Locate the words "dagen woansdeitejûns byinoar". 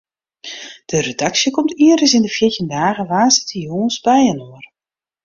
2.75-4.65